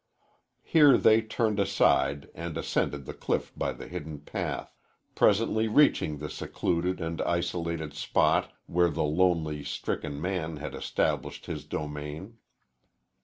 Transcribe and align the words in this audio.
Here 0.63 0.97
they 0.97 1.21
turned 1.21 1.59
aside 1.59 2.31
and 2.33 2.57
ascended 2.57 3.05
the 3.05 3.13
cliff 3.13 3.53
by 3.55 3.71
the 3.71 3.87
hidden 3.87 4.21
path, 4.21 4.75
presently 5.13 5.67
reaching 5.67 6.17
the 6.17 6.27
secluded 6.27 6.99
and 6.99 7.21
isolated 7.21 7.93
spot 7.93 8.51
where 8.65 8.89
the 8.89 9.03
lonely, 9.03 9.63
stricken 9.63 10.19
man 10.19 10.57
had 10.57 10.73
established 10.73 11.45
his 11.45 11.65
domain. 11.65 12.39